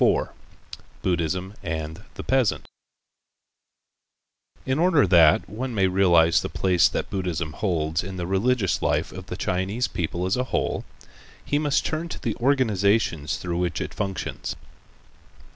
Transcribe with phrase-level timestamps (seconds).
[0.01, 0.29] IV
[1.03, 2.65] BUDDHISM AND THE PEASANT
[4.65, 9.11] In order that, one may realize the place that Buddhism holds in the religious life
[9.11, 10.85] of the Chinese people as a whole,
[11.45, 14.55] he must turn to the organizations through which it functions.